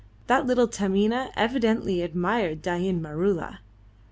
That 0.25 0.47
little 0.47 0.67
Taminah 0.67 1.29
evidently 1.35 2.01
admired 2.01 2.63
Dain 2.63 3.03
Maroola. 3.03 3.59